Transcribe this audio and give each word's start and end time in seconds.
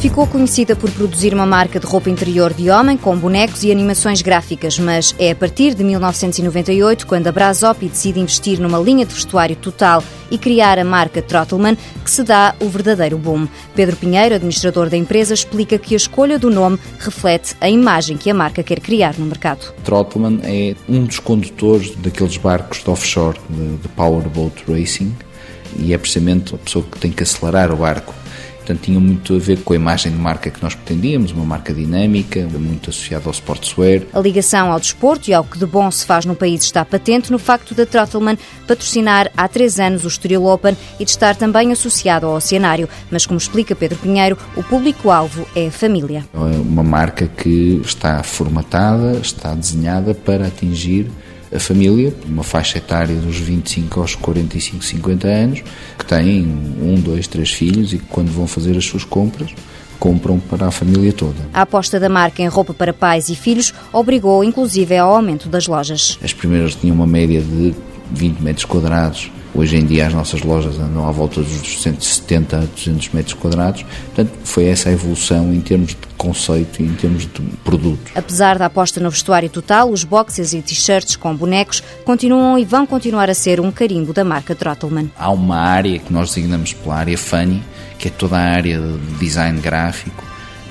Ficou 0.00 0.28
conhecida 0.28 0.76
por 0.76 0.88
produzir 0.92 1.34
uma 1.34 1.44
marca 1.44 1.80
de 1.80 1.84
roupa 1.84 2.08
interior 2.08 2.54
de 2.54 2.70
homem 2.70 2.96
com 2.96 3.16
bonecos 3.16 3.64
e 3.64 3.72
animações 3.72 4.22
gráficas, 4.22 4.78
mas 4.78 5.12
é 5.18 5.32
a 5.32 5.34
partir 5.34 5.74
de 5.74 5.82
1998, 5.82 7.04
quando 7.04 7.26
a 7.26 7.32
Brasopi 7.32 7.88
decide 7.88 8.20
investir 8.20 8.60
numa 8.60 8.78
linha 8.78 9.04
de 9.04 9.12
vestuário 9.12 9.56
total 9.56 10.04
e 10.30 10.38
criar 10.38 10.78
a 10.78 10.84
marca 10.84 11.20
Trottleman, 11.20 11.76
que 12.04 12.10
se 12.12 12.22
dá 12.22 12.54
o 12.60 12.68
verdadeiro 12.68 13.18
boom. 13.18 13.48
Pedro 13.74 13.96
Pinheiro, 13.96 14.36
administrador 14.36 14.88
da 14.88 14.96
empresa, 14.96 15.34
explica 15.34 15.76
que 15.76 15.94
a 15.94 15.96
escolha 15.96 16.38
do 16.38 16.48
nome 16.48 16.78
reflete 17.00 17.56
a 17.60 17.68
imagem 17.68 18.16
que 18.16 18.30
a 18.30 18.34
marca 18.34 18.62
quer 18.62 18.78
criar 18.78 19.16
no 19.18 19.26
mercado. 19.26 19.74
Trottleman 19.82 20.38
é 20.44 20.76
um 20.88 21.06
dos 21.06 21.18
condutores 21.18 21.96
daqueles 21.96 22.36
barcos 22.36 22.84
de 22.84 22.90
offshore, 22.90 23.38
de, 23.50 23.78
de 23.78 23.88
powerboat 23.88 24.62
racing, 24.68 25.12
e 25.76 25.92
é 25.92 25.98
precisamente 25.98 26.54
a 26.54 26.58
pessoa 26.58 26.84
que 26.88 27.00
tem 27.00 27.10
que 27.10 27.24
acelerar 27.24 27.72
o 27.72 27.76
barco 27.76 28.14
Portanto, 28.68 28.84
tinha 28.84 29.00
muito 29.00 29.34
a 29.34 29.38
ver 29.38 29.62
com 29.62 29.72
a 29.72 29.76
imagem 29.76 30.12
de 30.12 30.18
marca 30.18 30.50
que 30.50 30.62
nós 30.62 30.74
pretendíamos, 30.74 31.32
uma 31.32 31.44
marca 31.44 31.72
dinâmica, 31.72 32.46
muito 32.52 32.90
associada 32.90 33.24
ao 33.26 33.32
sportswear. 33.32 34.02
A 34.12 34.20
ligação 34.20 34.70
ao 34.70 34.78
desporto 34.78 35.30
e 35.30 35.32
ao 35.32 35.42
que 35.42 35.58
de 35.58 35.64
bom 35.64 35.90
se 35.90 36.04
faz 36.04 36.26
no 36.26 36.34
país 36.34 36.62
está 36.64 36.84
patente 36.84 37.32
no 37.32 37.38
facto 37.38 37.74
da 37.74 37.86
Trottleman 37.86 38.36
patrocinar 38.66 39.30
há 39.34 39.48
três 39.48 39.80
anos 39.80 40.04
o 40.04 40.08
Estoril 40.08 40.44
Open 40.44 40.76
e 41.00 41.04
de 41.06 41.10
estar 41.10 41.34
também 41.34 41.72
associado 41.72 42.26
ao 42.26 42.34
Oceanário. 42.34 42.90
Mas, 43.10 43.24
como 43.24 43.38
explica 43.38 43.74
Pedro 43.74 43.96
Pinheiro, 44.00 44.36
o 44.54 44.62
público-alvo 44.62 45.48
é 45.56 45.68
a 45.68 45.70
família. 45.70 46.26
É 46.34 46.38
uma 46.38 46.82
marca 46.82 47.26
que 47.26 47.80
está 47.82 48.22
formatada, 48.22 49.12
está 49.12 49.54
desenhada 49.54 50.12
para 50.12 50.46
atingir 50.46 51.10
a 51.54 51.58
família, 51.58 52.14
uma 52.26 52.42
faixa 52.42 52.78
etária 52.78 53.14
dos 53.16 53.38
25 53.38 54.00
aos 54.00 54.14
45, 54.14 54.84
50 54.84 55.28
anos, 55.28 55.62
que 55.98 56.04
têm 56.04 56.44
um, 56.44 56.94
dois, 57.00 57.26
três 57.26 57.50
filhos 57.50 57.92
e 57.92 57.98
que 57.98 58.04
quando 58.06 58.30
vão 58.30 58.46
fazer 58.46 58.76
as 58.76 58.84
suas 58.84 59.04
compras 59.04 59.52
compram 59.98 60.38
para 60.38 60.66
a 60.66 60.70
família 60.70 61.12
toda. 61.12 61.48
A 61.52 61.62
aposta 61.62 61.98
da 61.98 62.08
marca 62.08 62.42
em 62.42 62.46
roupa 62.46 62.72
para 62.72 62.92
pais 62.92 63.28
e 63.28 63.34
filhos 63.34 63.74
obrigou 63.92 64.44
inclusive 64.44 64.96
ao 64.96 65.14
aumento 65.14 65.48
das 65.48 65.66
lojas. 65.66 66.18
As 66.22 66.32
primeiras 66.32 66.74
tinham 66.74 66.94
uma 66.94 67.06
média 67.06 67.40
de 67.40 67.74
20 68.12 68.40
metros 68.40 68.64
quadrados. 68.64 69.30
Hoje 69.54 69.76
em 69.76 69.84
dia 69.84 70.06
as 70.06 70.14
nossas 70.14 70.42
lojas 70.42 70.78
andam 70.78 71.08
à 71.08 71.10
volta 71.10 71.40
dos 71.40 71.82
170 71.82 72.56
a 72.56 72.60
200 72.60 73.08
metros 73.12 73.34
quadrados. 73.34 73.84
Portanto, 74.14 74.30
foi 74.44 74.66
essa 74.66 74.88
a 74.88 74.92
evolução 74.92 75.52
em 75.52 75.60
termos 75.60 75.88
de 75.88 76.07
conceito 76.18 76.82
e 76.82 76.84
em 76.84 76.94
termos 76.94 77.22
de 77.22 77.40
produto. 77.64 78.10
Apesar 78.14 78.58
da 78.58 78.66
aposta 78.66 79.00
no 79.00 79.08
vestuário 79.08 79.48
total, 79.48 79.90
os 79.90 80.04
boxes 80.04 80.52
e 80.52 80.60
t-shirts 80.60 81.16
com 81.16 81.34
bonecos 81.34 81.82
continuam 82.04 82.58
e 82.58 82.64
vão 82.64 82.84
continuar 82.86 83.30
a 83.30 83.34
ser 83.34 83.60
um 83.60 83.70
carimbo 83.70 84.12
da 84.12 84.24
marca 84.24 84.54
Trottleman. 84.54 85.10
Há 85.16 85.30
uma 85.30 85.56
área 85.56 85.98
que 85.98 86.12
nós 86.12 86.30
designamos 86.30 86.74
pela 86.74 86.96
área 86.96 87.16
funny, 87.16 87.62
que 87.98 88.08
é 88.08 88.10
toda 88.10 88.36
a 88.36 88.40
área 88.40 88.80
de 88.80 89.18
design 89.18 89.60
gráfico, 89.60 90.24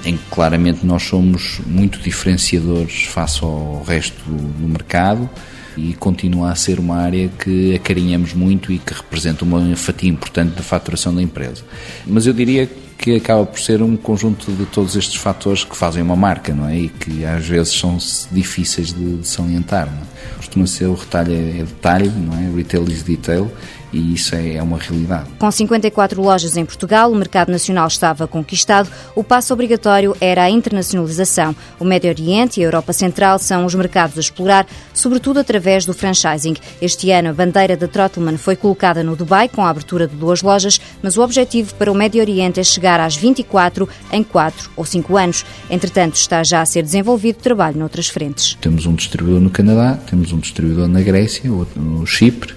em 0.05 0.17
que 0.17 0.23
claramente 0.29 0.85
nós 0.85 1.03
somos 1.03 1.59
muito 1.65 1.99
diferenciadores 1.99 3.03
face 3.03 3.43
ao 3.43 3.83
resto 3.83 4.21
do 4.29 4.67
mercado 4.67 5.29
e 5.75 5.93
continua 5.93 6.51
a 6.51 6.55
ser 6.55 6.79
uma 6.79 6.97
área 6.97 7.29
que 7.29 7.75
acarinhamos 7.75 8.33
muito 8.33 8.71
e 8.71 8.79
que 8.79 8.93
representa 8.93 9.45
uma 9.45 9.75
fatia 9.75 10.09
importante 10.09 10.55
da 10.55 10.63
faturação 10.63 11.13
da 11.13 11.21
empresa. 11.21 11.63
Mas 12.05 12.25
eu 12.25 12.33
diria 12.33 12.65
que 12.65 12.86
acaba 13.15 13.45
por 13.45 13.59
ser 13.59 13.81
um 13.81 13.95
conjunto 13.95 14.51
de 14.51 14.65
todos 14.65 14.95
estes 14.95 15.15
fatores 15.15 15.63
que 15.63 15.75
fazem 15.75 16.01
uma 16.03 16.15
marca, 16.15 16.53
não 16.53 16.67
é? 16.67 16.77
E 16.77 16.89
que 16.89 17.25
às 17.25 17.45
vezes 17.45 17.73
são 17.73 17.97
difíceis 18.31 18.93
de, 18.93 19.17
de 19.17 19.27
salientar. 19.27 19.87
É? 19.87 20.35
Costuma 20.37 20.67
ser 20.67 20.85
o 20.85 20.93
retalho 20.93 21.33
é 21.33 21.63
detalhe, 21.63 22.09
não 22.09 22.37
é? 22.37 22.55
Retail 22.55 22.87
is 22.89 23.03
detail 23.03 23.51
e 23.91 24.13
isso 24.13 24.35
é, 24.35 24.55
é, 24.55 24.63
uma 24.63 24.77
realidade. 24.77 25.29
Com 25.39 25.49
54 25.49 26.21
lojas 26.21 26.57
em 26.57 26.65
Portugal, 26.65 27.11
o 27.11 27.15
mercado 27.15 27.51
nacional 27.51 27.87
estava 27.87 28.27
conquistado, 28.27 28.89
o 29.15 29.23
passo 29.23 29.53
obrigatório 29.53 30.15
era 30.19 30.43
a 30.43 30.49
internacionalização. 30.49 31.55
O 31.79 31.85
Médio 31.85 32.09
Oriente 32.09 32.59
e 32.59 32.63
a 32.63 32.67
Europa 32.67 32.93
Central 32.93 33.39
são 33.39 33.65
os 33.65 33.75
mercados 33.75 34.17
a 34.17 34.21
explorar, 34.21 34.67
sobretudo 34.93 35.39
através 35.39 35.85
do 35.85 35.93
franchising. 35.93 36.55
Este 36.81 37.11
ano, 37.11 37.29
a 37.29 37.33
bandeira 37.33 37.77
da 37.77 37.87
Trottleman 37.87 38.37
foi 38.37 38.55
colocada 38.55 39.03
no 39.03 39.15
Dubai 39.15 39.47
com 39.47 39.63
a 39.63 39.69
abertura 39.69 40.07
de 40.07 40.15
duas 40.15 40.41
lojas, 40.41 40.79
mas 41.01 41.17
o 41.17 41.21
objetivo 41.21 41.73
para 41.75 41.91
o 41.91 41.95
Médio 41.95 42.21
Oriente 42.21 42.59
é 42.59 42.63
chegar 42.63 42.96
às 43.05 43.15
24 43.15 43.87
em 44.11 44.23
4 44.23 44.71
ou 44.75 44.85
5 44.85 45.17
anos. 45.17 45.45
Entretanto, 45.69 46.15
está 46.15 46.43
já 46.43 46.61
a 46.61 46.65
ser 46.65 46.83
desenvolvido 46.83 47.37
trabalho 47.37 47.77
noutras 47.77 48.07
frentes. 48.07 48.57
Temos 48.59 48.85
um 48.85 48.93
distribuidor 48.93 49.41
no 49.41 49.49
Canadá, 49.49 49.97
temos 50.09 50.31
um 50.31 50.39
distribuidor 50.39 50.87
na 50.87 51.01
Grécia, 51.01 51.51
outro 51.51 51.81
no 51.81 52.05
Chipre, 52.05 52.53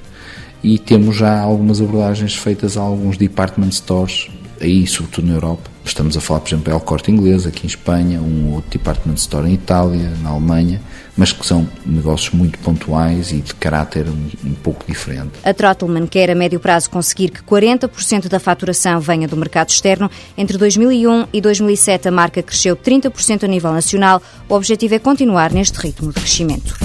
e 0.62 0.78
temos 0.78 1.16
já 1.16 1.40
algumas 1.40 1.80
abordagens 1.80 2.34
feitas 2.34 2.76
a 2.76 2.80
alguns 2.80 3.16
department 3.16 3.70
stores, 3.72 4.28
aí 4.60 4.86
sobretudo 4.86 5.26
na 5.28 5.34
Europa. 5.34 5.70
Estamos 5.84 6.16
a 6.16 6.20
falar, 6.20 6.40
por 6.40 6.48
exemplo, 6.48 6.72
El 6.72 6.80
Corte 6.80 7.10
Inglês, 7.10 7.46
aqui 7.46 7.64
em 7.64 7.68
Espanha, 7.68 8.20
um 8.20 8.52
outro 8.54 8.70
department 8.70 9.14
store 9.14 9.48
em 9.48 9.54
Itália, 9.54 10.12
na 10.22 10.30
Alemanha, 10.30 10.80
mas 11.20 11.32
que 11.32 11.46
são 11.46 11.68
negócios 11.84 12.30
muito 12.30 12.58
pontuais 12.60 13.30
e 13.30 13.42
de 13.42 13.54
caráter 13.54 14.06
um, 14.08 14.30
um 14.42 14.54
pouco 14.54 14.86
diferente. 14.86 15.32
A 15.44 15.52
Trottleman 15.52 16.06
quer 16.06 16.30
a 16.30 16.34
médio 16.34 16.58
prazo 16.58 16.88
conseguir 16.88 17.28
que 17.28 17.42
40% 17.42 18.26
da 18.26 18.40
faturação 18.40 18.98
venha 19.00 19.28
do 19.28 19.36
mercado 19.36 19.68
externo. 19.68 20.10
Entre 20.34 20.56
2001 20.56 21.26
e 21.30 21.42
2007 21.42 22.08
a 22.08 22.10
marca 22.10 22.42
cresceu 22.42 22.74
30% 22.74 23.44
a 23.44 23.46
nível 23.46 23.70
nacional. 23.70 24.22
O 24.48 24.54
objetivo 24.54 24.94
é 24.94 24.98
continuar 24.98 25.52
neste 25.52 25.78
ritmo 25.78 26.08
de 26.08 26.14
crescimento. 26.14 26.78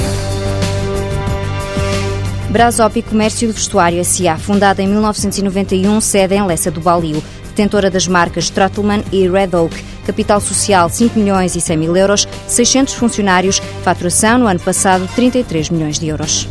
Brasop 2.50 3.02
Comércio 3.04 3.48
de 3.48 3.54
Vestuário 3.54 4.00
S.A., 4.02 4.38
fundada 4.38 4.84
em 4.84 4.88
1991, 4.90 6.02
sede 6.02 6.36
em 6.36 6.46
Lessa 6.46 6.70
do 6.70 6.82
Balio, 6.82 7.24
detentora 7.48 7.90
das 7.90 8.06
marcas 8.06 8.50
Trottleman 8.50 9.02
e 9.14 9.30
Red 9.30 9.56
Oak, 9.56 9.82
capital 10.06 10.40
social 10.40 10.90
5 10.90 11.20
milhões 11.20 11.56
e 11.56 11.62
100 11.62 11.78
mil 11.78 11.98
euros, 11.98 12.28
600 12.48 12.94
funcionários, 12.94 13.60
faturação 13.84 14.38
no 14.38 14.48
ano 14.48 14.60
passado 14.60 15.10
33 15.16 15.70
milhões 15.70 16.00
de 16.00 16.08
euros. 16.08 16.48